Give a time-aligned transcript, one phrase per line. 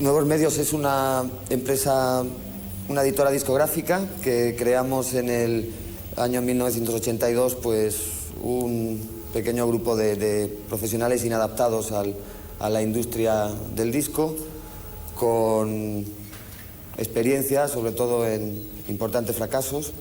[0.00, 2.24] Nuevos Medios es una empresa,
[2.88, 5.72] una editora discográfica que creamos en el
[6.16, 7.96] año 1982, pues
[8.42, 14.34] un pequeño grupo de, profesionales inadaptados a la industria del disco,
[15.14, 16.04] con
[16.98, 19.92] experiencia, sobre todo en importantes fracasos.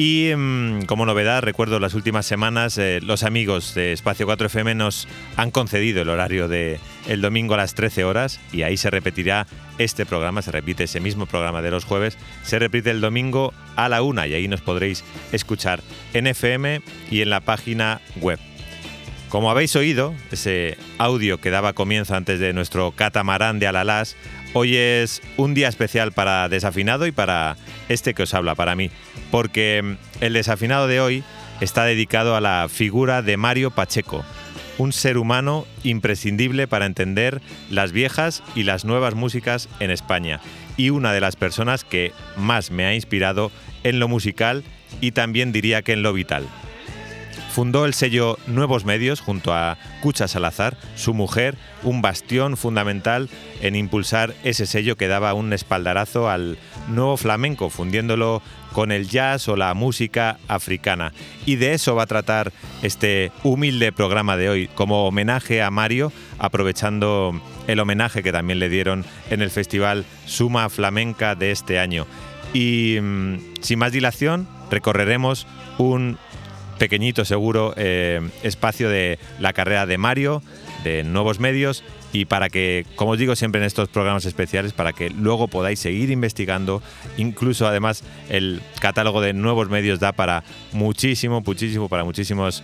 [0.00, 5.08] Y mm, como novedad, recuerdo las últimas semanas, eh, los amigos de Espacio 4FM nos
[5.36, 9.48] han concedido el horario de el domingo a las 13 horas y ahí se repetirá
[9.78, 13.88] este programa, se repite ese mismo programa de los jueves, se repite el domingo a
[13.88, 15.82] la una y ahí nos podréis escuchar
[16.14, 18.38] en FM y en la página web.
[19.30, 24.16] Como habéis oído, ese audio que daba comienzo antes de nuestro catamarán de Alalás,
[24.52, 27.56] hoy es un día especial para Desafinado y para
[27.88, 28.90] este que os habla, para mí,
[29.30, 31.24] porque mm, el Desafinado de hoy
[31.60, 34.24] está dedicado a la figura de Mario Pacheco,
[34.78, 40.40] un ser humano imprescindible para entender las viejas y las nuevas músicas en España
[40.76, 43.50] y una de las personas que más me ha inspirado
[43.82, 44.64] en lo musical
[45.00, 46.46] y también diría que en lo vital.
[47.58, 53.28] Fundó el sello Nuevos Medios junto a Cucha Salazar, su mujer, un bastión fundamental
[53.60, 58.42] en impulsar ese sello que daba un espaldarazo al nuevo flamenco, fundiéndolo
[58.72, 61.12] con el jazz o la música africana.
[61.46, 62.52] Y de eso va a tratar
[62.82, 68.68] este humilde programa de hoy, como homenaje a Mario, aprovechando el homenaje que también le
[68.68, 72.06] dieron en el festival Suma Flamenca de este año.
[72.54, 75.48] Y mm, sin más dilación, recorreremos
[75.78, 76.18] un
[76.78, 80.42] pequeñito seguro eh, espacio de la carrera de Mario,
[80.84, 84.92] de nuevos medios y para que, como os digo siempre en estos programas especiales, para
[84.92, 86.82] que luego podáis seguir investigando,
[87.16, 92.62] incluso además el catálogo de nuevos medios da para muchísimo, muchísimo, para muchísimos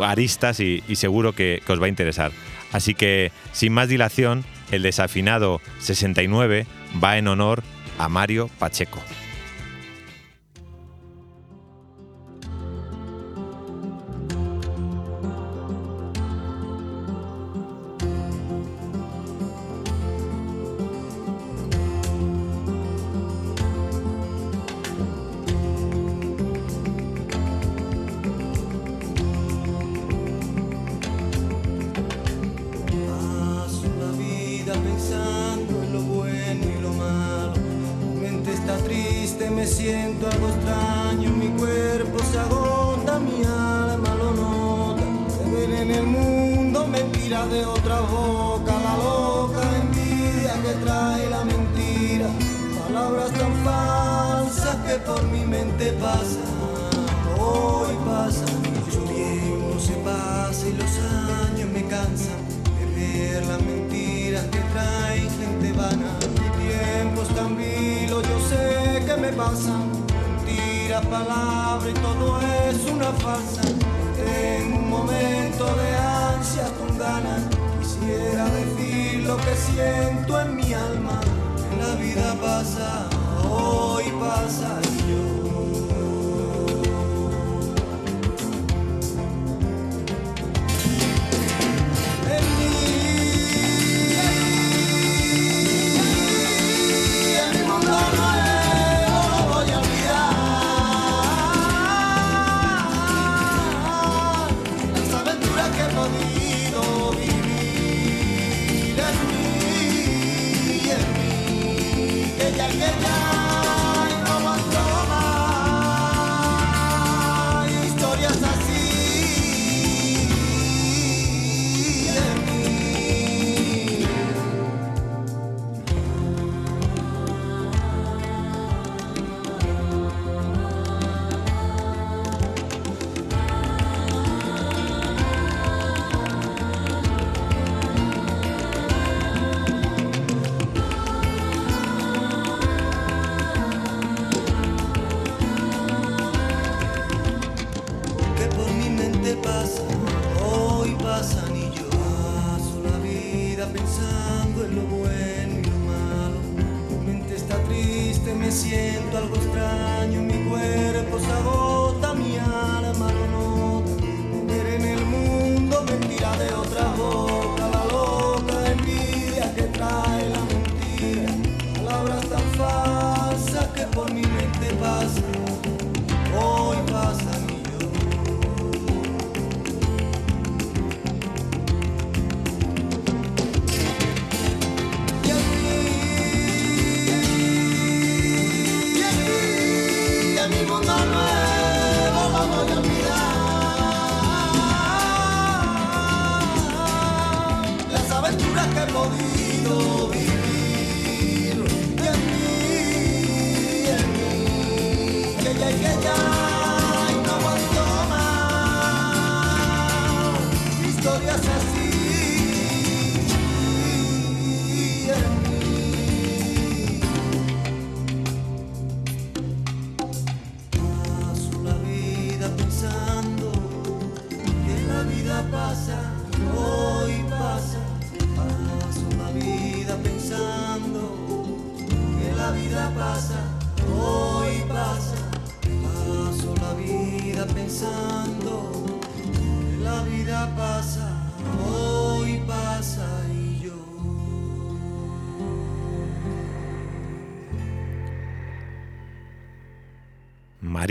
[0.00, 2.30] aristas y, seguro que, que os va a interesar.
[2.72, 6.66] Así que, sin más dilación, el desafinado 69
[7.02, 7.62] va en honor
[7.98, 9.00] a Mario Pacheco.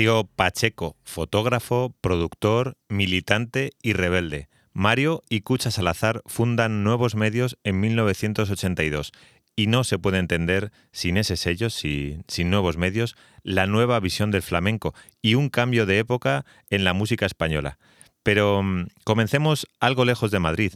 [0.03, 4.49] Mario Pacheco, fotógrafo, productor, militante y rebelde.
[4.73, 9.13] Mario y Cucha Salazar fundan nuevos medios en 1982
[9.55, 14.41] y no se puede entender sin ese sello, sin, nuevos medios, la nueva visión del
[14.41, 17.77] flamenco y un cambio de época en la música española.
[18.23, 20.73] Pero mm, comencemos algo lejos de Madrid,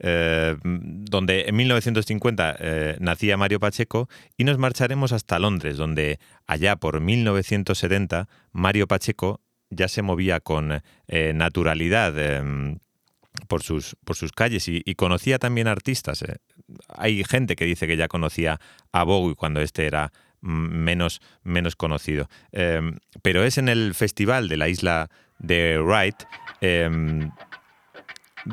[0.00, 6.76] eh, donde en 1950 eh, nacía Mario Pacheco, y nos marcharemos hasta Londres, donde allá
[6.76, 9.40] por 1970 Mario Pacheco
[9.70, 12.78] ya se movía con eh, naturalidad eh,
[13.46, 16.24] por, sus, por sus calles y, conocía también artistas.
[16.88, 18.60] Hay gente que dice que ya conocía
[18.92, 22.28] a Bowie cuando este era menos, menos conocido.
[22.52, 22.80] Eh,
[23.22, 25.08] pero es en el festival de la isla
[25.38, 26.16] de Wright
[26.60, 26.90] eh,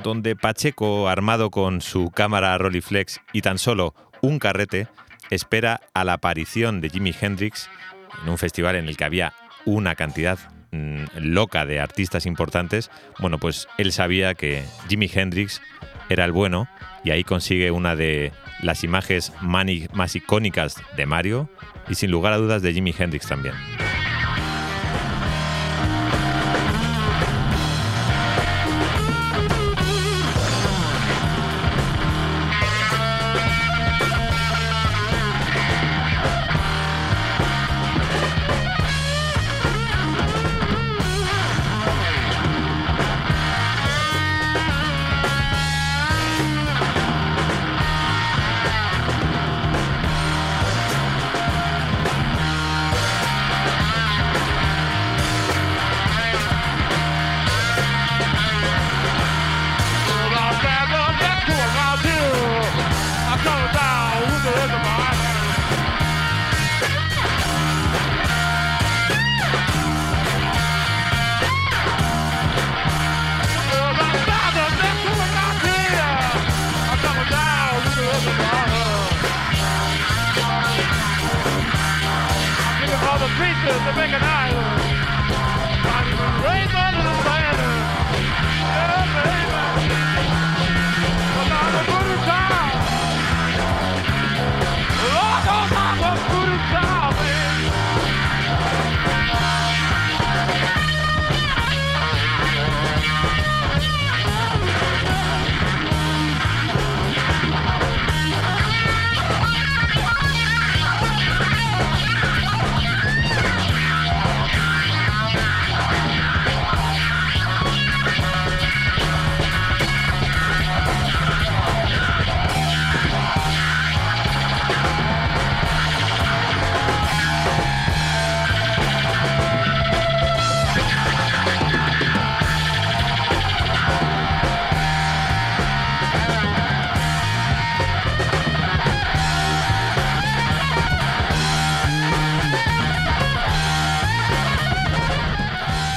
[0.03, 4.87] donde Pacheco, armado con su cámara Rolleiflex y tan solo un carrete,
[5.29, 7.69] espera a la aparición de Jimi Hendrix
[8.23, 9.33] en un festival en el que había
[9.65, 10.37] una cantidad
[10.71, 12.91] mm, loca de artistas importantes.
[13.19, 15.61] Bueno, pues él sabía que Jimi Hendrix
[16.09, 16.67] era el bueno
[17.03, 21.49] y ahí consigue una de las imágenes más icónicas de Mario
[21.87, 23.55] y sin lugar a dudas de Jimi Hendrix también.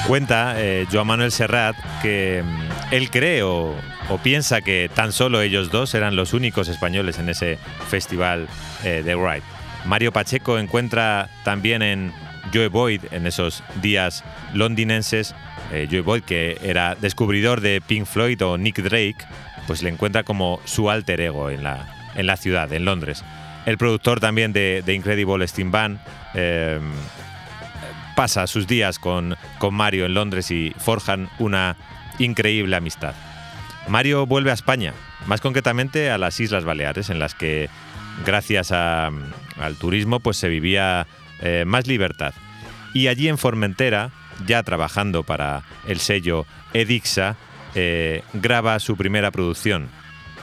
[0.09, 3.75] Cuenta eh, Joan Manuel Serrat que mm, él cree o,
[4.23, 8.47] piensa que tan solo ellos dos eran los únicos españoles en ese festival
[8.83, 9.43] eh, de Wright.
[9.85, 12.11] Mario Pacheco encuentra también en
[12.51, 14.23] Joe Boyd, en esos días
[14.55, 15.35] londinenses,
[15.71, 19.27] eh, Joe Boyd, que era descubridor de Pink Floyd o Nick Drake,
[19.67, 23.23] pues le encuentra como su alter ego en la, ciudad, en Londres.
[23.67, 25.99] El productor también de, Incredible Steam Band
[26.33, 26.79] eh,
[28.19, 31.77] pasa sus días con, con Mario en Londres y forjan una
[32.17, 33.15] increíble amistad.
[33.87, 34.93] Mario vuelve a España,
[35.25, 37.69] más concretamente a las Islas Baleares, en las que
[38.25, 39.23] gracias al
[39.79, 41.07] turismo pues se vivía
[41.39, 42.33] eh, más libertad.
[42.93, 44.09] Y allí en Formentera,
[44.45, 47.37] ya trabajando para el sello Edixa,
[47.73, 49.87] eh, graba su primera producción,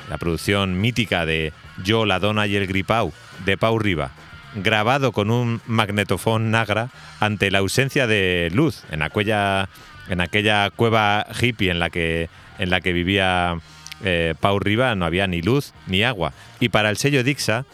[0.09, 1.53] la producción mítica de
[1.85, 3.13] Yo, la Dona y el Gripau,
[3.45, 4.13] de Pau Riva,
[4.57, 9.69] grabado con un magnetofón Nagra ante la ausencia de luz en aquella
[10.09, 13.59] en aquella cueva hippie en la que, en la que vivía
[14.05, 16.33] eh, Pau Riva no había ni luz ni agua.
[16.61, 17.65] Y para el sello Dixa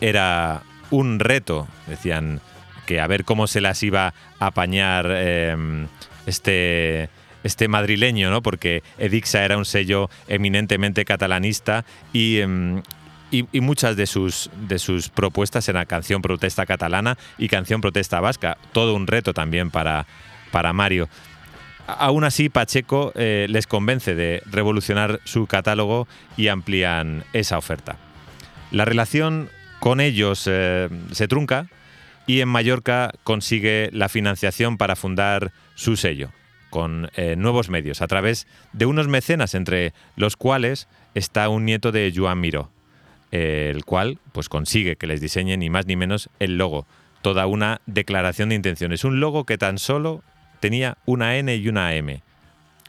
[0.00, 2.40] era un reto, decían
[2.86, 5.86] que a ver cómo se las iba a apañar em,
[6.26, 7.08] este,
[7.44, 8.42] este madrileño, ¿no?
[8.42, 12.40] porque Edixa era un sello eminentemente catalanista y,
[13.32, 18.58] y, muchas de sus, de sus propuestas eran canción protesta catalana y canción protesta vasca.
[18.72, 20.06] Todo un reto también para,
[20.50, 21.08] para Mario.
[21.86, 27.96] Aún así, Pacheco eh, les convence de revolucionar su catálogo y amplían esa oferta.
[28.70, 29.48] La relación
[29.80, 31.66] con ellos eh, se trunca
[32.26, 36.30] y en Mallorca consigue la financiación para fundar su sello
[36.70, 41.92] con eh, nuevos medios a través de unos mecenas entre los cuales está un nieto
[41.92, 42.71] de Joan Miró,
[43.32, 46.86] el cual pues consigue que les diseñen ni más ni menos el logo,
[47.22, 50.22] toda una declaración de intenciones, un logo que tan solo
[50.60, 52.22] tenía una N y una M.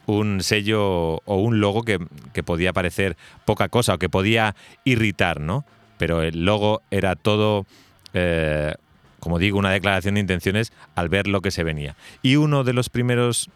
[0.05, 1.97] Un sello o un logo que,
[2.43, 5.65] podía parecer poca cosa o que podía irritar, ¿no?
[5.97, 7.65] Pero el logo era todo,
[8.13, 8.73] eh,
[9.19, 11.95] como digo, una declaración de intenciones al ver lo que se venía.
[12.21, 13.49] Y uno de los primeros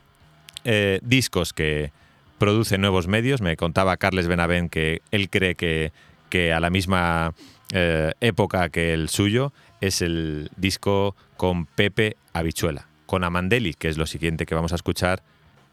[0.63, 1.91] eh, discos que
[2.37, 5.91] produce nuevos medios, me contaba Carles Benavent que él cree que,
[6.29, 7.33] que a la misma
[7.73, 13.97] eh, época que el suyo es el disco con Pepe Habichuela con Amandeli, que es
[13.97, 15.23] lo siguiente que vamos a escuchar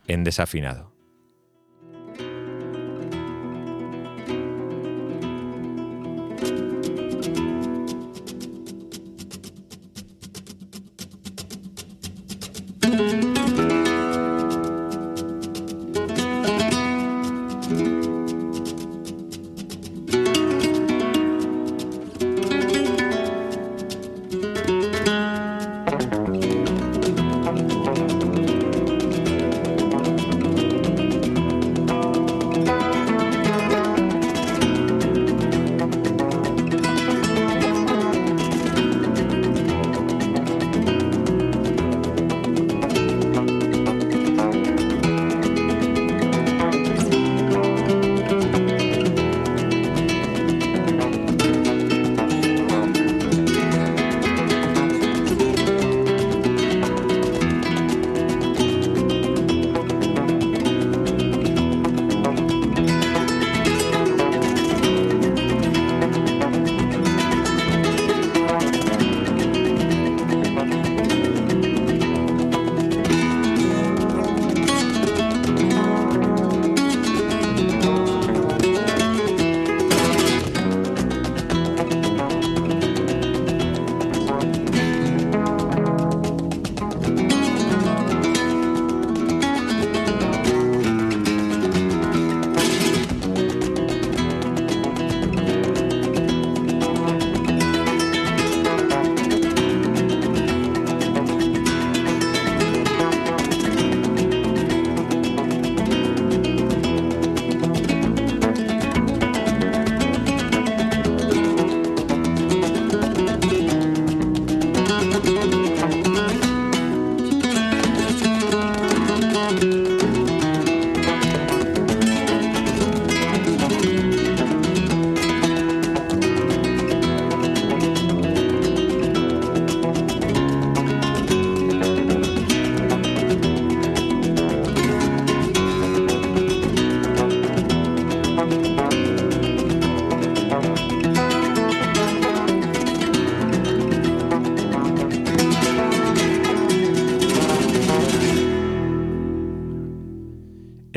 [0.08, 0.93] en desafinado.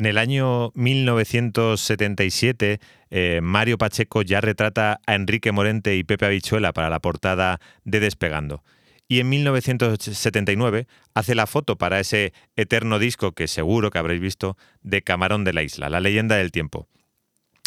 [0.06, 6.92] El año 1977, eh, Mario Pacheco ya retrata a Enrique Morente y Pepe Abichuela para
[6.92, 8.64] la portada de Despegando.
[9.08, 10.86] Y en 1979
[11.16, 15.54] hace la foto para ese eterno disco que seguro que habréis visto de Camarón de
[15.54, 16.88] la Isla, la leyenda del tiempo.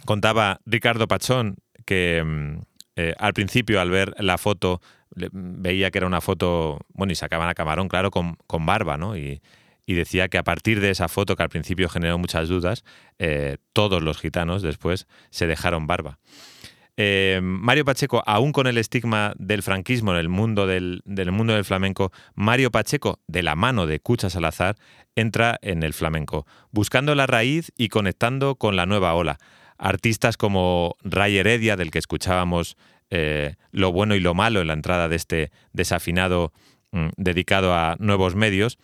[0.05, 2.61] Contaba Ricardo Pachón que mm,
[2.97, 4.81] eh, al principio al ver la foto
[5.17, 9.17] veía que era una foto, bueno, y sacaban a Camarón, claro, con, con barba, ¿no?
[9.17, 9.43] Y,
[9.91, 12.85] y decía que a partir de esa foto, que al principio generó muchas dudas,
[13.19, 16.21] eh, todos los gitanos después se dejaron barba.
[16.97, 21.65] Eh, Mario Pacheco, aún con el estigma del franquismo en el mundo del, mundo del
[21.65, 24.77] flamenco, Mario Pacheco, de la mano de Cucha Salazar,
[25.17, 29.39] entra en el flamenco, buscando la raíz y conectando con la nueva ola.
[29.77, 32.77] Artistas como Ray Heredia, del que escuchábamos
[33.11, 36.53] eh, lo bueno y lo malo en la entrada de este desafinado
[36.93, 38.79] mm, dedicado a nuevos medios,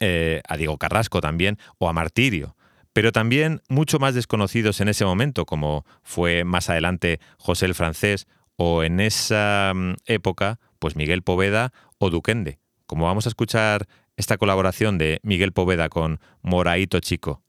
[0.00, 2.56] eh, a Diego Carrasco también, o a Martirio,
[2.92, 8.26] pero también mucho más desconocidos en ese momento, como fue más adelante José el Francés,
[8.56, 12.58] o en esa mm, época, pues Miguel Poveda o Duquende.
[12.86, 17.42] Como vamos a escuchar esta colaboración de Miguel Poveda con Moraito Chico.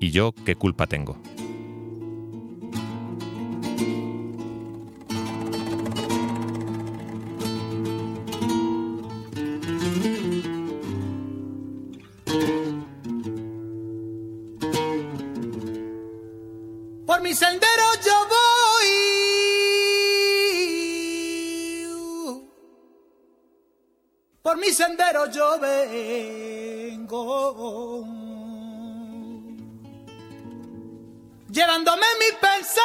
[0.00, 1.20] ¿Y yo qué culpa tengo?
[24.48, 27.12] Por mi sendero yo vengo.
[31.50, 32.78] Llevándome mis pensares.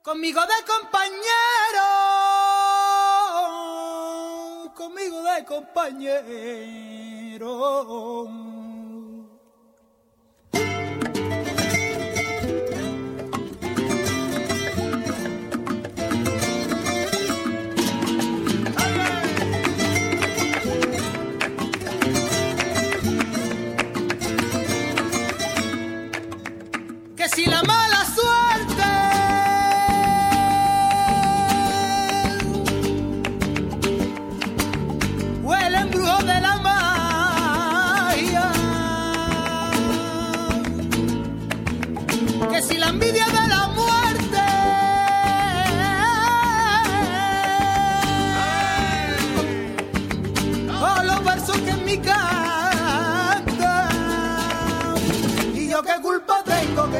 [0.00, 1.88] Conmigo de compañero.
[4.76, 7.00] Conmigo de compañero.
[27.34, 27.79] si la mano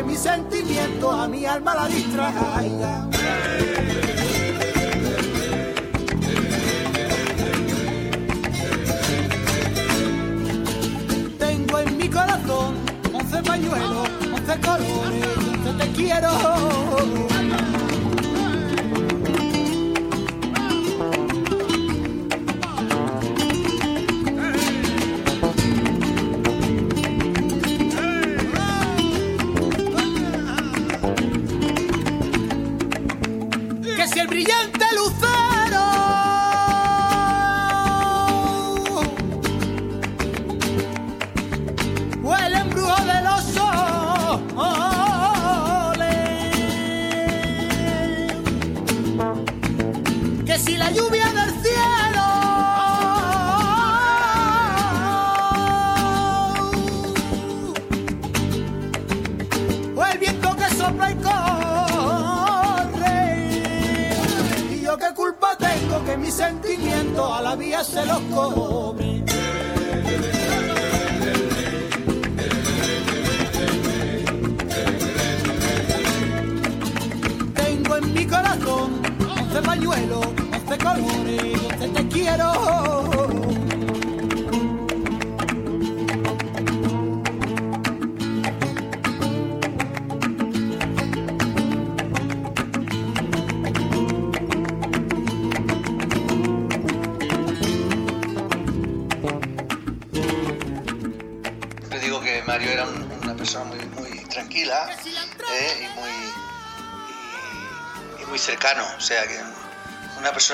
[0.04, 3.08] mi sentimiento a mi alma la distraiga.
[11.38, 12.74] Tengo en mi corazón
[13.12, 17.29] once pañuelos, once colores, once te quiero.
[34.30, 35.29] brillante luz.
[67.60, 69.22] todavía se los come.
[77.54, 79.02] Tengo en mi corazón
[79.38, 81.59] once pañuelos, once colores.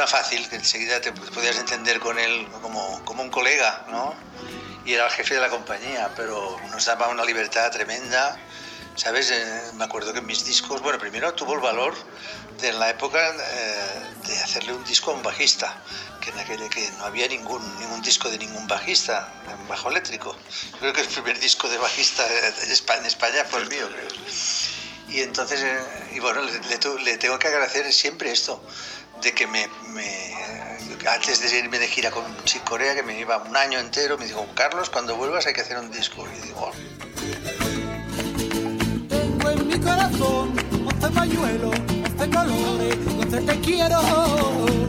[0.06, 4.14] Fácil, que enseguida te podías entender con él como, como un colega, ¿no?
[4.85, 8.38] Y era el jefe de la compañía, pero nos daba una libertad tremenda
[8.96, 9.30] ¿Sabes?
[9.30, 11.94] Eh, me acuerdo que mis discos, bueno, primero tuvo el valor
[12.59, 13.95] de en la época eh,
[14.26, 15.80] de hacerle un disco a un bajista,
[16.20, 16.32] que
[16.98, 20.36] no había ningún, ningún disco de ningún bajista en bajo eléctrico.
[20.78, 22.26] Creo que el primer disco de bajista
[22.64, 22.72] en
[23.06, 24.08] España, fue el mío, creo.
[25.08, 25.78] Y entonces, eh,
[26.14, 28.60] y bueno, le, tengo que agradecer siempre esto,
[29.22, 29.68] de que me,
[31.08, 34.26] antes de irme de gira con Chick Corea, que me iba un año entero, me
[34.26, 36.26] dijo, Carlos, cuando vuelvas hay que hacer un disco.
[36.36, 36.72] Y digo,
[39.08, 40.56] Tengo en mi corazón
[41.00, 41.76] 11 pañuelos,
[42.18, 44.86] 11 colores, 11 te quiero.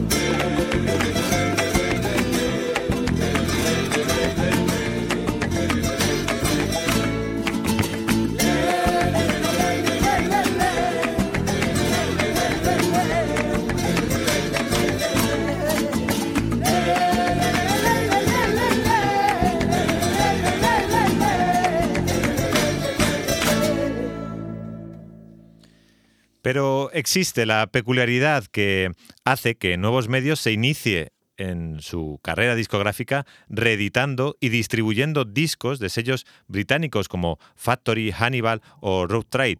[26.48, 28.92] Pero existe la peculiaridad que
[29.26, 35.90] hace que Nuevos Medios se inicie en su carrera discográfica reeditando y distribuyendo discos de
[35.90, 39.58] sellos británicos como Factory, Hannibal o Road Trade.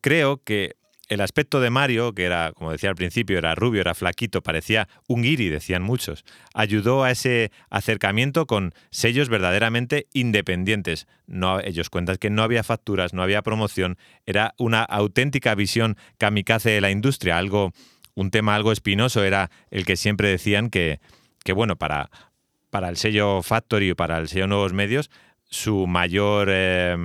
[0.00, 0.74] Creo que
[1.12, 4.88] el aspecto de Mario, que era, como decía al principio, era rubio, era flaquito, parecía
[5.08, 11.06] un guiri, decían muchos, ayudó a ese acercamiento con sellos verdaderamente independientes.
[11.26, 16.70] No, ellos cuentan que no había facturas, no había promoción, era una auténtica visión kamikaze
[16.70, 17.72] de la industria, algo,
[18.14, 21.00] un tema algo espinoso era el que siempre decían que,
[21.44, 22.10] que bueno, para,
[22.70, 25.10] para el sello Factory o para el sello Nuevos Medios,
[25.44, 26.96] su mayor, eh,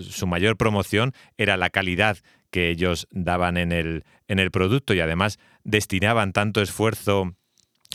[0.00, 2.18] su mayor promoción era la calidad
[2.52, 7.34] que ellos daban en el, en el producto y además destinaban tanto esfuerzo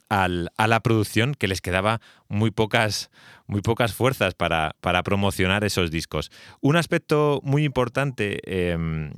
[0.10, 3.10] al, a la producción que les quedaba muy pocas,
[3.46, 6.32] muy pocas fuerzas para, para promocionar esos discos.
[6.60, 9.12] Un aspecto muy importante eh,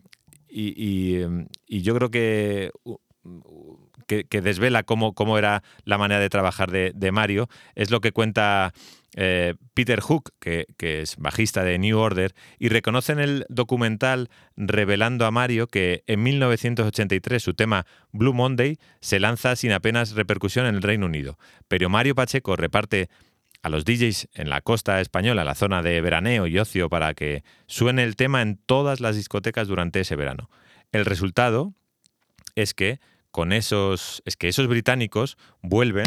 [0.50, 1.26] y, y,
[1.68, 2.72] y, yo creo que,
[4.10, 8.12] que, desvela cómo, cómo, era la manera de trabajar de, de Mario es lo que
[8.12, 8.74] cuenta
[9.16, 14.30] eh, Peter Hook, que, que, es bajista de New Order, y reconoce en el documental
[14.58, 20.66] revelando a Mario que en 1983 su tema Blue Monday se lanza sin apenas repercusión
[20.66, 21.38] en el Reino Unido.
[21.68, 23.10] Pero Mario Pacheco reparte
[23.62, 27.44] a los DJs en la costa española, la zona de veraneo y ocio, para que
[27.68, 30.50] suene el tema en todas las discotecas durante ese verano.
[30.92, 31.74] El resultado
[32.56, 33.00] es que
[33.32, 36.06] con esos, es que esos británicos vuelven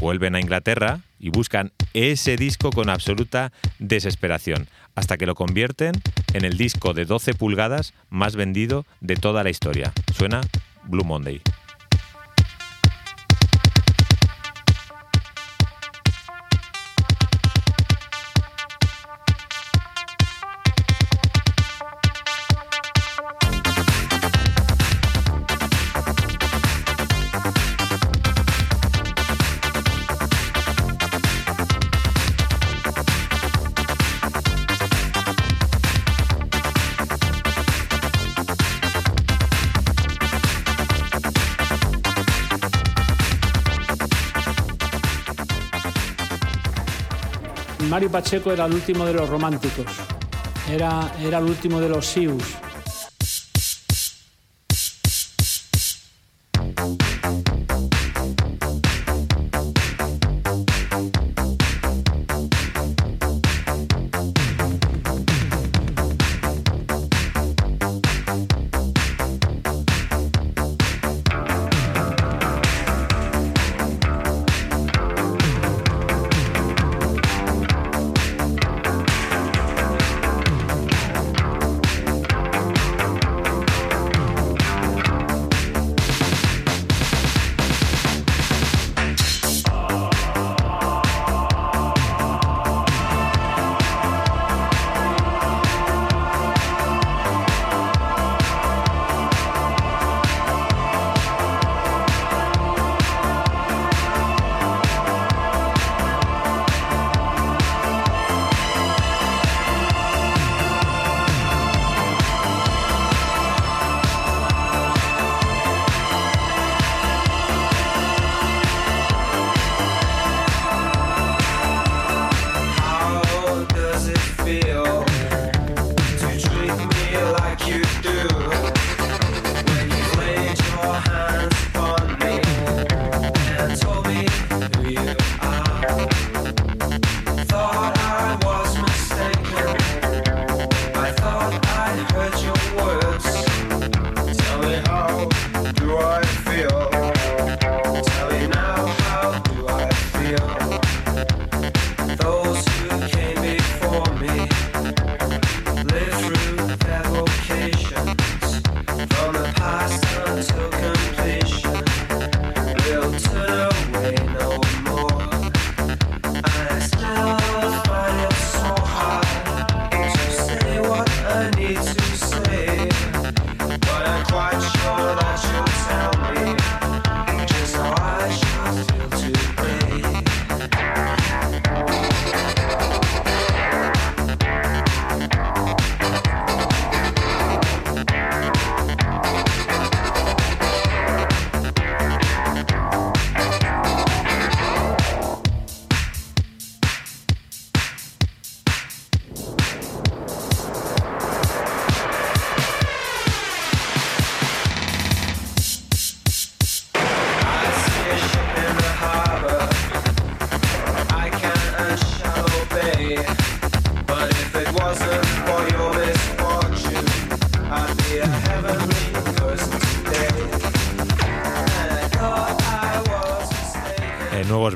[0.00, 5.92] vuelven a Inglaterra y buscan ese disco con absoluta desesperación, hasta que lo convierten
[6.34, 9.92] en el disco de 12 pulgadas más vendido de toda la historia.
[10.14, 10.40] Suena
[10.84, 11.40] Blue Monday.
[48.14, 49.86] Pacheco era el último de los románticos,
[50.70, 52.44] era, era el último de los Sius.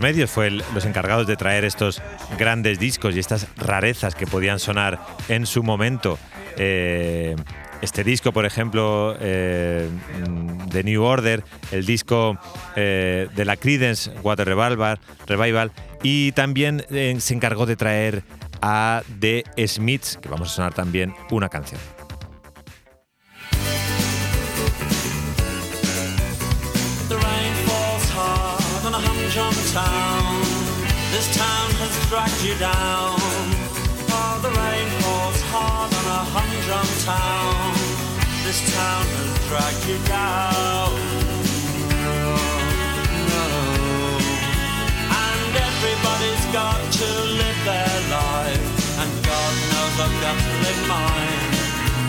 [0.09, 2.01] Fue los encargados de traer estos
[2.39, 6.19] grandes discos y estas rarezas que podían sonar en su momento.
[6.57, 7.37] Eh,
[7.83, 9.87] este disco, por ejemplo, eh,
[10.71, 12.39] The New Order, el disco
[12.75, 18.23] eh, de la Creedence Water Revival, Revival y también se encargó de traer
[18.63, 21.98] a The Smiths, que vamos a sonar también una canción.
[32.09, 33.21] Dragged you down.
[34.17, 37.77] Oh, the rain falls hard on a humdrum town.
[38.45, 40.97] This town has dragged you down.
[42.09, 42.33] No
[45.21, 47.09] And everybody's got to
[47.41, 48.65] live their life.
[49.01, 51.45] And God knows I've got to live mine.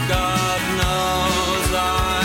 [0.08, 2.19] God knows I've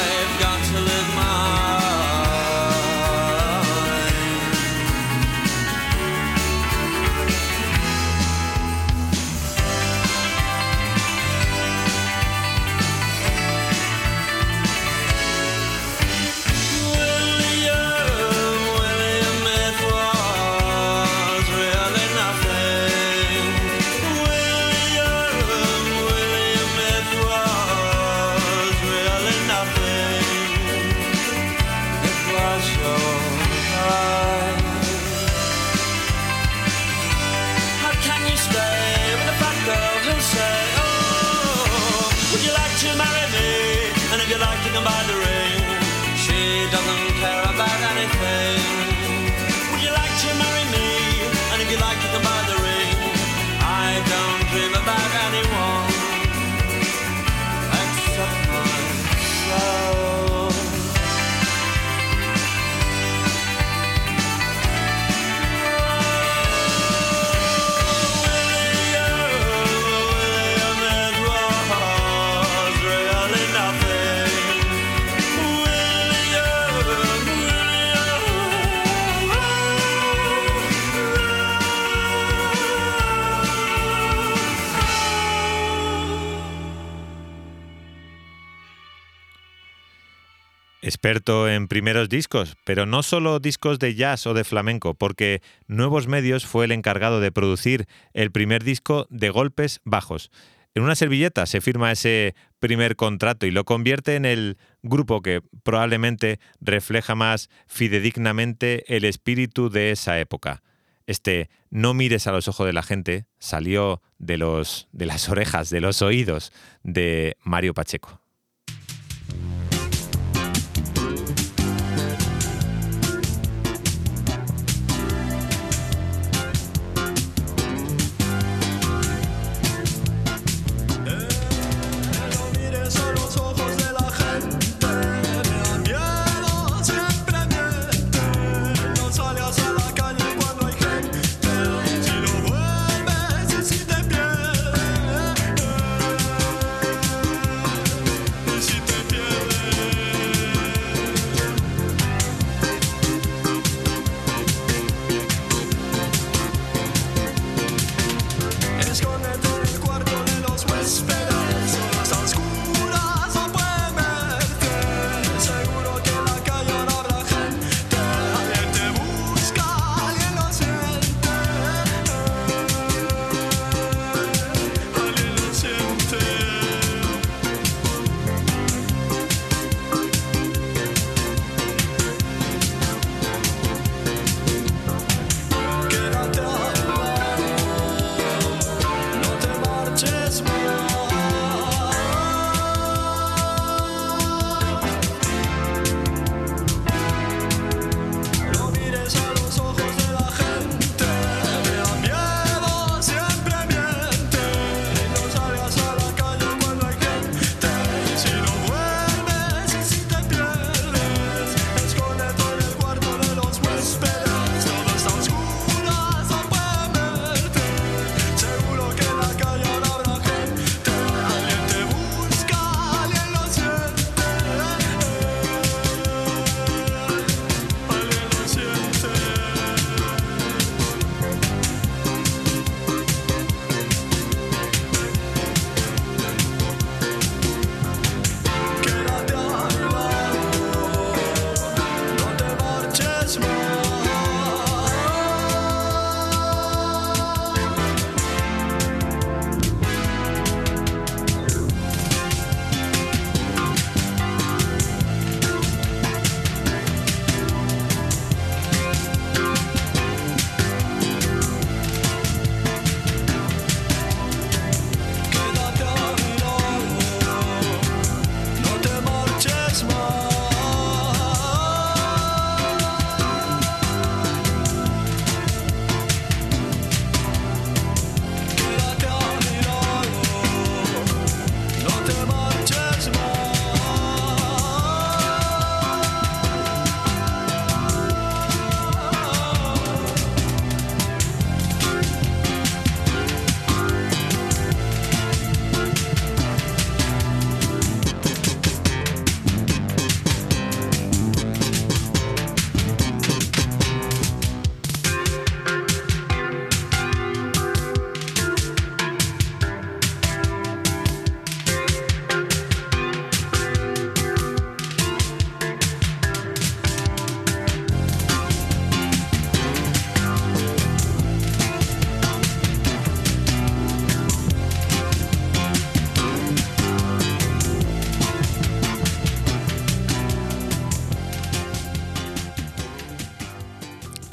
[91.69, 96.65] primeros discos, pero no solo discos de jazz o de flamenco, porque Nuevos Medios fue
[96.65, 100.31] el encargado de producir el primer disco de golpes bajos.
[100.75, 105.41] En una servilleta se firma ese primer contrato y lo convierte en el grupo que
[105.63, 110.63] probablemente refleja más fidedignamente el espíritu de esa época.
[111.07, 115.71] Este No mires a los ojos de la gente salió de, los, de las orejas,
[115.71, 118.24] de los oídos de Mario Pacheco.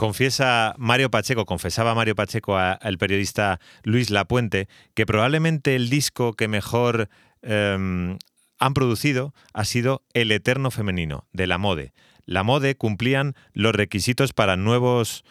[0.02, 6.48] Confiesa Mario Pacheco, confesaba Mario Pacheco al periodista Luis Lapuente que probablemente el disco que
[6.48, 7.08] mejor
[7.44, 8.18] em,
[8.58, 11.94] han producido ha sido El Eterno Femenino, de La Mode.
[12.26, 15.24] La Mode cumplían los requisitos para nuevos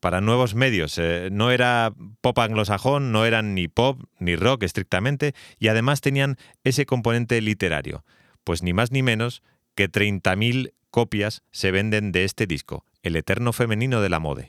[0.00, 0.96] para nuevos medios.
[0.96, 6.38] Eh, no era pop anglosajón, no eran ni pop ni rock estrictamente, y además tenían
[6.62, 8.06] ese componente literario.
[8.42, 9.42] Pues ni más ni menos
[9.74, 14.48] que 30.000 copias se venden de este disco, El Eterno Femenino de la Mode.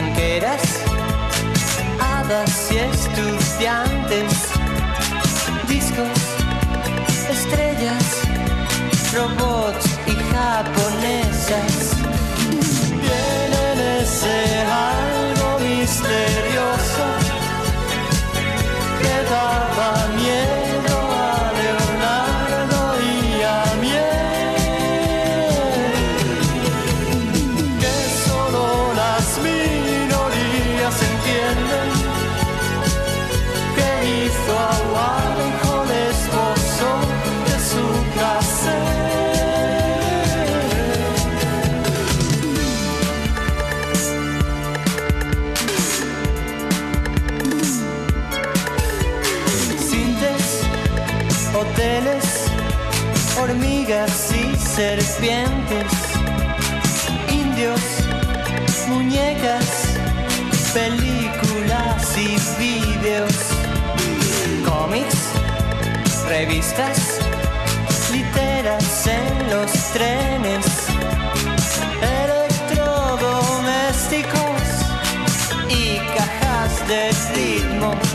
[0.00, 0.62] Banqueras,
[2.00, 4.32] hadas y estudiantes,
[5.66, 6.20] discos,
[7.28, 8.04] estrellas,
[9.12, 11.74] robots y japonesas.
[13.02, 14.38] Tienen ese
[14.70, 17.04] algo misterioso
[19.00, 19.90] que daba
[20.22, 20.96] miedo
[21.26, 23.98] a Leonardo y a mí.
[27.80, 27.94] Que
[28.26, 29.26] solo las
[53.88, 55.92] hormigas y serpientes,
[57.30, 57.80] indios,
[58.88, 59.94] muñecas,
[60.74, 63.32] películas y vídeos,
[64.66, 65.16] cómics,
[66.28, 67.20] revistas,
[68.12, 70.66] literas en los trenes,
[72.02, 74.62] electrodomésticos
[75.70, 78.07] y cajas de ritmo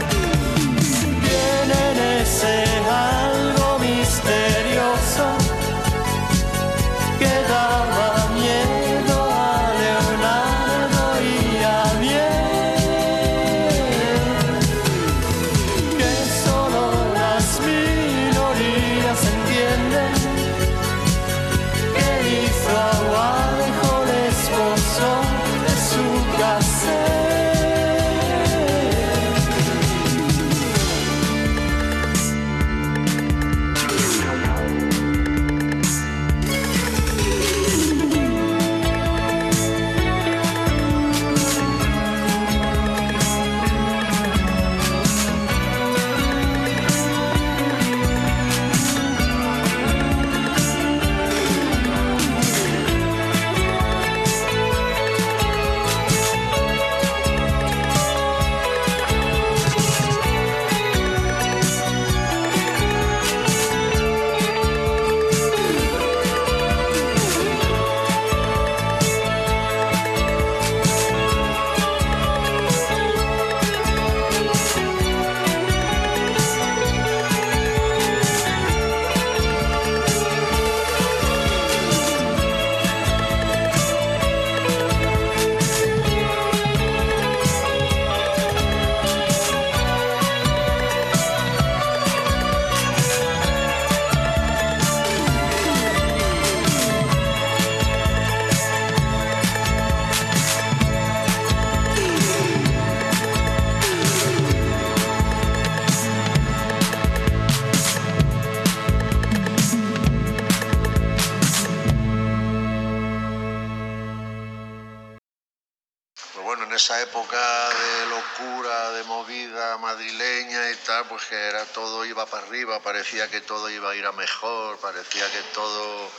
[123.03, 126.09] parecía que todo iba a ir a mejor, parecía que todo...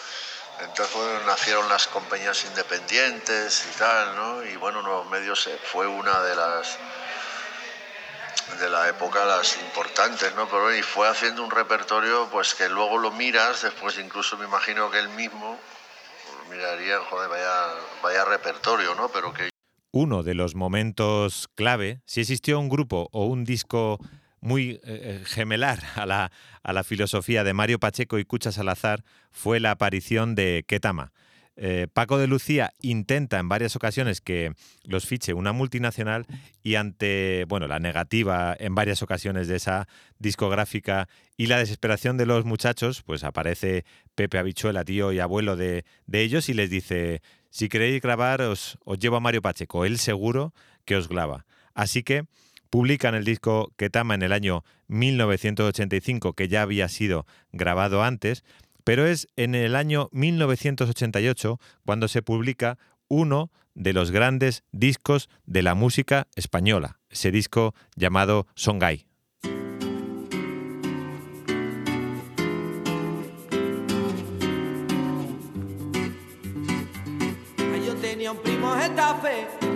[0.61, 4.45] Entonces bueno, nacieron las compañías independientes y tal, ¿no?
[4.45, 6.79] Y bueno, Nuevos Medios eh, fue una de las
[8.61, 10.47] de la época las importantes, ¿no?
[10.47, 14.91] Pero y fue haciendo un repertorio pues que luego lo miras, después incluso me imagino
[14.91, 15.59] que él mismo
[16.51, 19.09] miraría, joder, vaya, vaya repertorio, ¿no?
[19.09, 19.49] Pero que
[19.91, 23.99] Uno de los momentos clave, si existió un grupo o un disco
[24.45, 26.31] muy eh, gemelar a la,
[26.63, 31.13] a la filosofía de Mario Pacheco y Cucha Salazar fue la aparición de Ketama.
[31.57, 36.27] Eh, Paco de Lucía intenta en varias ocasiones que los fiche una multinacional
[36.63, 39.89] y ante bueno, la negativa en varias ocasiones de esa
[40.19, 45.87] discográfica y la desesperación de los muchachos, pues aparece Pepe Habichuela, tío y abuelo de,
[46.07, 49.99] de ellos, y les dice, si queréis grabar, os, os llevo a Mario Pacheco, él
[49.99, 50.53] seguro
[50.85, 51.47] que os graba.
[51.73, 52.27] Así que
[52.75, 58.43] publican el disco Ketama en el año 1985, que ya había sido grabado antes,
[58.83, 65.63] pero es en el año 1988 cuando se publica uno de los grandes discos de
[65.63, 69.07] la música española, ese disco llamado Songai.
[77.87, 78.75] Yo tenía un primo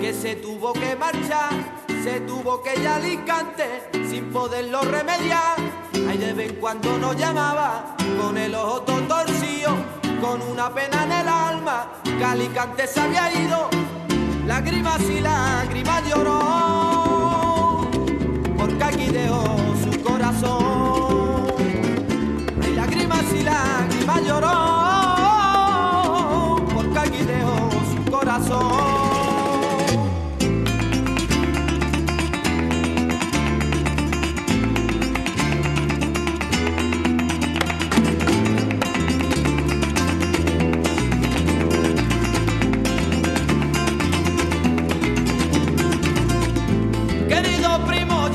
[0.00, 5.56] que se tuvo que marchar, se tuvo que ir a Alicante sin poderlo remediar.
[6.08, 9.76] Ahí de vez en cuando nos llamaba con el ojo todo torcido,
[10.20, 13.68] con una pena en el alma, que Alicante se había ido.
[14.46, 17.86] Lágrimas y lágrimas lloró,
[18.56, 19.44] porque aquí dejó
[19.84, 21.48] su corazón.
[22.62, 24.67] Hay lágrimas y lágrimas lloró,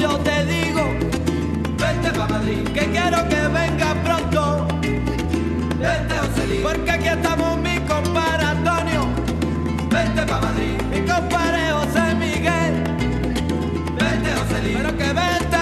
[0.03, 0.83] yo te digo,
[1.79, 4.67] vente pa' Madrid, que quiero que venga pronto.
[5.79, 9.01] Vente, Joselín, porque aquí estamos mi compadre Antonio.
[9.89, 12.73] Vente pa' Madrid, mi compadre José Miguel.
[13.97, 15.52] Vente, Joselín, pero que vente,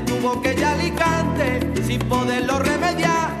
[0.00, 3.36] tuvo que ir a Alicante sin poderlo remediar.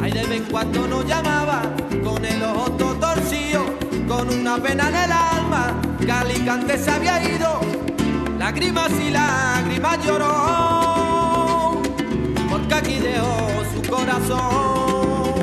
[0.00, 1.62] Ay, de vez en cuando nos llamaba
[2.04, 3.64] con el ojo todo torcido,
[4.06, 7.60] con una pena en el alma, que Alicante se había ido.
[8.38, 11.82] Lágrimas y lágrimas lloró,
[12.50, 15.34] porque aquí dejó su corazón.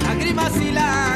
[0.00, 1.07] Lágrimas y lágrimas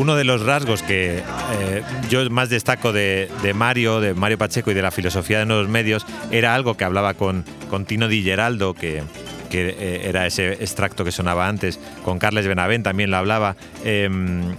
[0.00, 4.74] Uno de los rasgos que eh, yo más destaco de, Mario, de Mario Pacheco y
[4.74, 7.44] de la filosofía de nuevos medios era algo que hablaba con,
[7.86, 9.02] Tino Di Geraldo, que,
[9.50, 13.56] que eh, era ese extracto que sonaba antes, con Carles Benavent también lo hablaba.
[13.84, 14.56] em,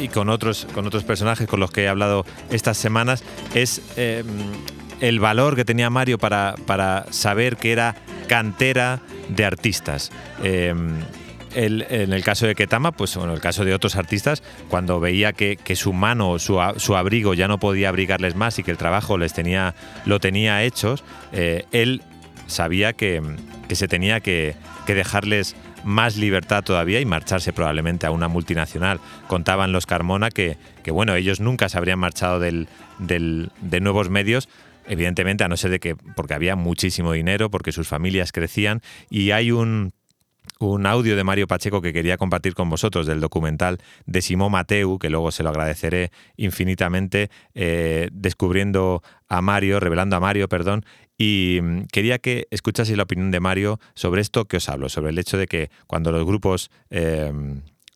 [0.00, 3.22] y con otros, con otros personajes con los que he hablado estas semanas,
[3.54, 4.26] es em,
[5.00, 7.94] el valor que tenía Mario para, para saber que era
[8.26, 8.98] cantera
[9.28, 10.10] de artistas.
[11.58, 15.56] En el caso de Ketama, pues en el caso de otros artistas, cuando veía que,
[15.56, 19.16] que su mano, su, su abrigo ya no podía abrigarles más y que el trabajo
[19.16, 21.02] les tenía, lo tenía hechos,
[21.32, 22.02] eh, él
[22.46, 23.22] sabía que,
[23.70, 24.54] se tenía que,
[24.86, 29.00] dejarles más libertad todavía y marcharse probablemente a una multinacional.
[29.26, 34.48] Contaban los Carmona que, que bueno, ellos nunca se habrían marchado del, de nuevos medios,
[34.86, 39.30] evidentemente, a no ser de que, porque había muchísimo dinero, porque sus familias crecían, y
[39.30, 39.92] hay un
[40.58, 44.98] un audio de Mario Pacheco que quería compartir con vosotros del documental de Simón Mateu,
[44.98, 50.84] que luego se lo agradeceré infinitamente, eh, descubriendo a Mario, revelando a Mario, perdón,
[51.18, 55.10] y mm, quería que escuchaseis la opinión de Mario sobre esto que os hablo, sobre
[55.10, 57.32] el hecho de que cuando los grupos eh,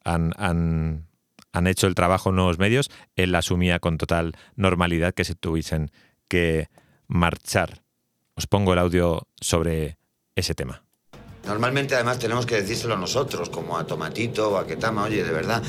[0.04, 5.34] han, han, hecho el trabajo en nuevos medios, él asumía con total normalidad que se
[5.34, 5.90] tuviesen
[6.28, 6.68] que
[7.06, 7.82] marchar.
[8.34, 9.98] Os pongo el audio sobre
[10.34, 10.82] ese tema.
[11.50, 15.60] Normalmente además tenemos que decírselo nosotros, como a Tomatito o a Ketama, oye, de verdad.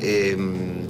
[0.00, 0.86] Em,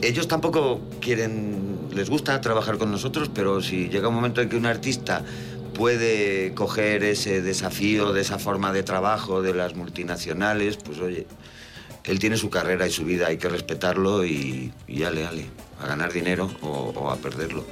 [0.00, 4.54] ellos tampoco quieren, les gusta trabajar con nosotros, pero si llega un momento en que
[4.54, 5.24] un artista
[5.74, 11.26] puede coger ese desafío de esa forma de trabajo de las multinacionales, pues oye,
[12.04, 15.46] él tiene su carrera y su vida, hay que respetarlo y, y ale, ale,
[15.80, 17.64] a ganar dinero o a perderlo.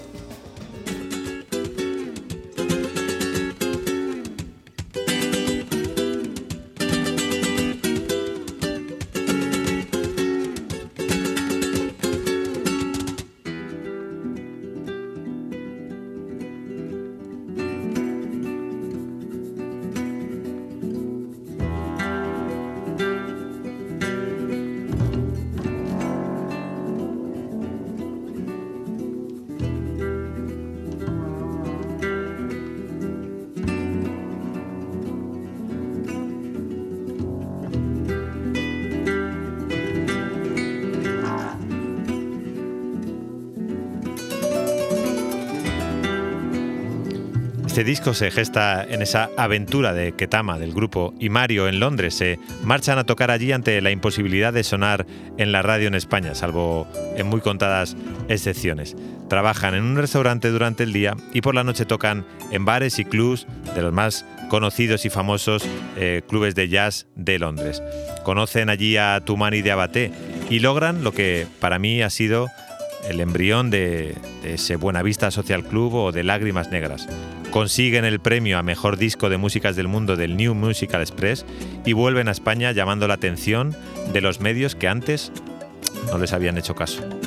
[48.01, 52.39] Disco se gesta en esa aventura de Ketama, del grupo, y Mario en Londres se
[52.63, 55.05] marchan a tocar allí ante la imposibilidad de sonar
[55.37, 57.99] en la radio en España, salvo en muy contadas
[58.31, 58.97] excepciones.
[59.29, 63.05] Trabajan en un restaurante durante el día y por la noche tocan en bares y
[63.05, 65.63] clubs de los más conocidos y famosos
[65.99, 67.83] eh, clubes de jazz de Londres.
[68.25, 70.11] Conocen allí a Tumani de Abate
[70.49, 72.49] y logran lo que para mí ha sido
[73.07, 77.07] el embrión de, de ese Buenavista Social Club o de Lágrimas Negras
[77.51, 81.45] consiguen el premio a Mejor Disco de Músicas del Mundo del New Musical Express
[81.85, 83.77] y vuelven a España llamando la atención
[84.13, 85.33] de los medios que antes
[86.07, 87.20] no les habían hecho caso.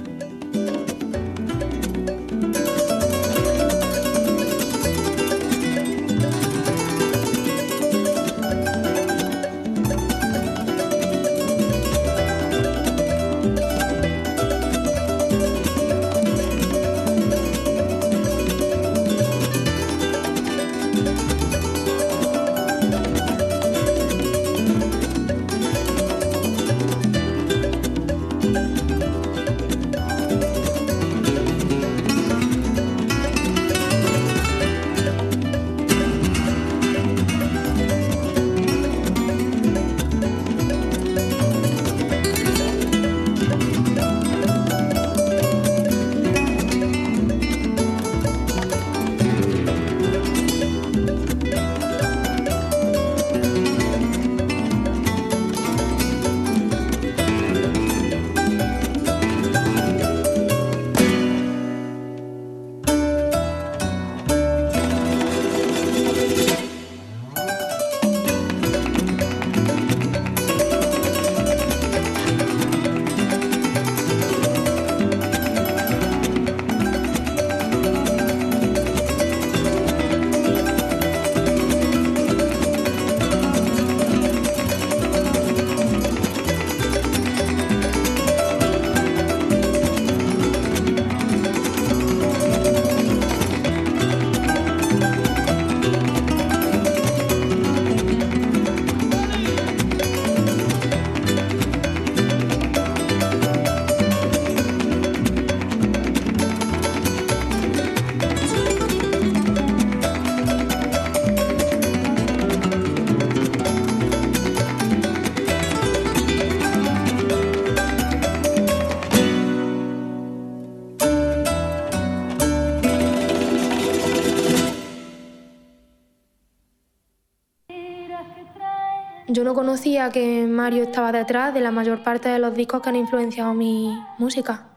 [130.11, 133.97] Que Mario estaba detrás de la mayor parte de los discos que han influenciado mi
[134.17, 134.67] música.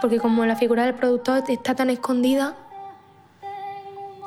[0.00, 2.56] Porque como la figura del productor está tan escondida,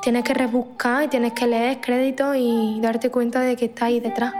[0.02, 4.00] tienes que rebuscar y tienes que leer créditos y darte cuenta de que está ahí
[4.00, 4.32] detrás.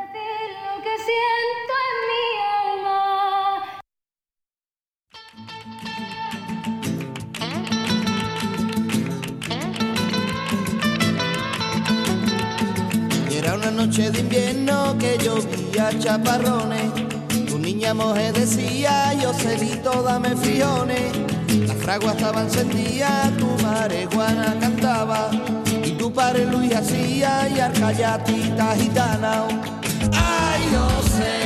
[16.11, 16.91] Chaparrones.
[17.47, 21.13] Tu niña moje decía, yo celito, dame friones.
[21.69, 25.31] Las fraguas estaban encendidas, tu marihuana cantaba.
[25.85, 29.45] Y tu padre Luis hacía y arcallatita gitana.
[30.13, 30.87] Ay, yo
[31.17, 31.40] sé,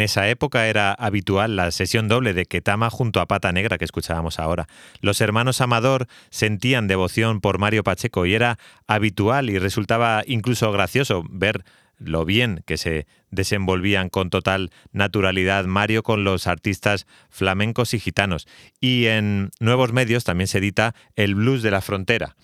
[0.00, 3.84] En esa época era habitual la sesión doble de Ketama junto a Pata Negra que
[3.84, 4.66] escuchábamos ahora.
[5.02, 11.22] Los hermanos Amador sentían devoción por Mario Pacheco y era habitual y resultaba incluso gracioso
[11.28, 11.64] ver
[11.98, 18.48] lo bien que se desenvolvían con total naturalidad Mario con los artistas flamencos y gitanos.
[18.80, 22.36] Y en nuevos medios también se edita El Blues de la Frontera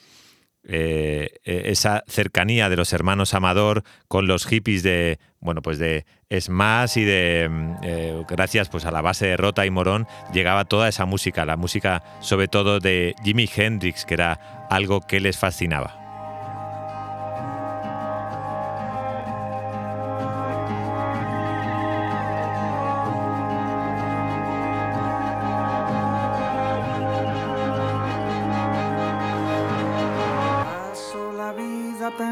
[0.69, 6.07] eh, eh, esa cercanía de los hermanos Amador con los hippies de bueno pues de
[6.29, 10.65] Smash y de mm, eh, gracias pues a la base de Rota y Morón llegaba
[10.65, 15.39] toda esa música la música sobre todo de Jimi Hendrix que era algo que les
[15.39, 16.06] fascinaba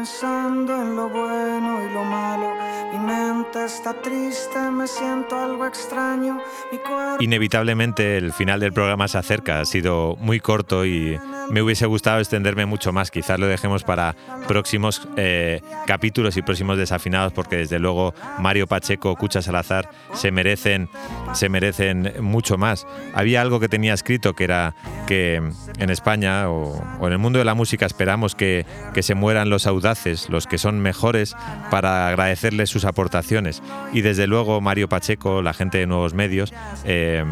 [0.05, 2.53] pensando en lo bueno y lo malo.
[2.91, 6.39] Mi mente está triste, me siento algo extraño.
[6.71, 11.63] Mi cuerpo Inevitablemente el final del programa se acerca, ha sido muy corto y me
[11.63, 13.09] hubiese gustado extenderme mucho más.
[13.09, 14.15] Quizás lo dejemos para
[14.47, 20.87] próximos eh, capítulos y próximos desafinados, porque desde luego Mario Pacheco, Cucha Salazar se merecen,
[21.33, 22.85] se merecen mucho más.
[23.15, 24.75] Había algo que tenía escrito que era
[25.07, 25.41] que
[25.79, 29.49] en España o, o en el mundo de la música esperamos que, que se mueran
[29.49, 29.94] los audaces,
[30.29, 31.35] los que son mejores,
[31.71, 33.61] para agradecerles sus aportaciones.
[33.93, 37.23] Y desde luego Mario Pacheco, la gente de nuevos medios, eh,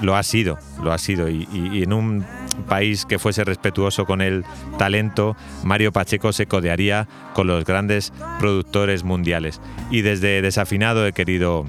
[0.00, 1.28] lo ha sido, lo ha sido.
[1.28, 2.24] Y, en un
[2.68, 4.44] país que fuese respetuoso con el
[4.78, 9.60] talento, Mario Pacheco se codearía con los grandes productores mundiales.
[9.90, 11.66] Y desde Desafinado he querido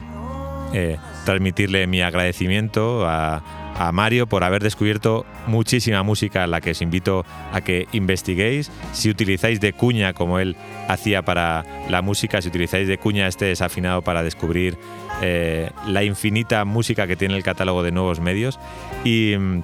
[0.74, 6.72] eh, transmitirle mi agradecimiento a, a Mario por haber descubierto muchísima música a la que
[6.72, 8.72] os invito a que investiguéis.
[8.94, 10.56] Si utilizáis de cuña como él
[10.88, 14.78] hacía para la música, si utilizáis de cuña este desafinado para descubrir
[15.22, 18.60] eh, la infinita música que tiene el catálogo de nuevos medios.
[19.04, 19.64] Y mm,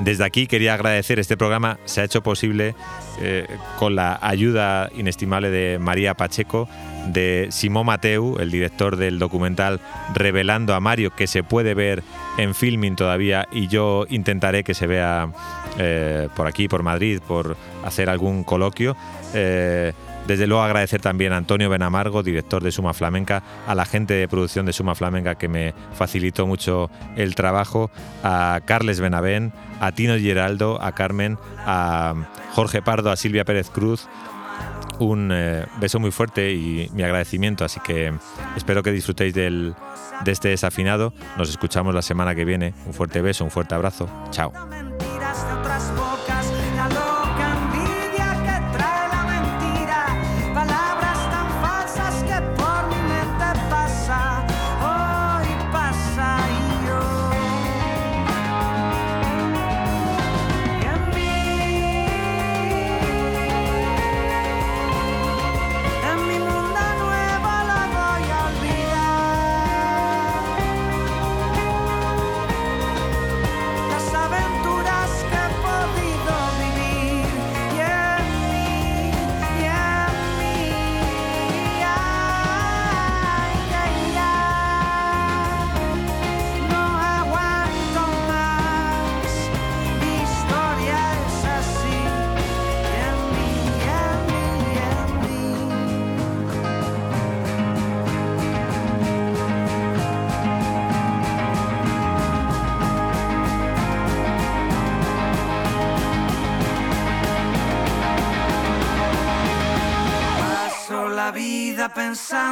[0.00, 2.74] desde aquí quería agradecer este programa, se ha hecho posible
[3.20, 3.46] eh,
[3.78, 6.68] con la ayuda inestimable de María Pacheco,
[7.08, 9.80] de Simón Mateu, el director del documental
[10.14, 12.02] Revelando a Mario, que se puede ver
[12.38, 15.30] en filming todavía y yo intentaré que se vea
[15.78, 18.96] eh, por aquí, por Madrid, por hacer algún coloquio.
[19.34, 19.92] Eh,
[20.26, 24.28] desde luego agradecer también a Antonio Benamargo, director de Suma Flamenca, a la gente de
[24.28, 27.90] producción de Suma Flamenca que me facilitó mucho el trabajo,
[28.22, 32.14] a Carles Benavén, a Tino Geraldo, a Carmen, a
[32.52, 34.08] Jorge Pardo, a Silvia Pérez Cruz.
[35.00, 38.12] Un eh, beso muy fuerte y mi agradecimiento, así que
[38.56, 39.74] espero que disfrutéis del,
[40.24, 41.12] de este desafinado.
[41.36, 42.74] Nos escuchamos la semana que viene.
[42.86, 44.08] Un fuerte beso, un fuerte abrazo.
[44.30, 44.52] Chao.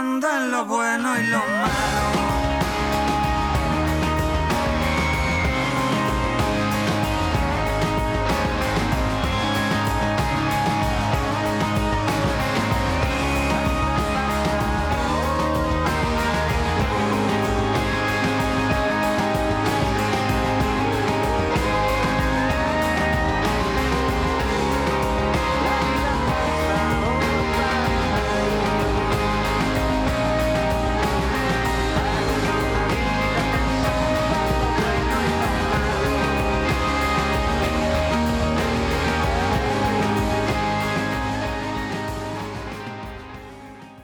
[0.01, 0.60] escándalo.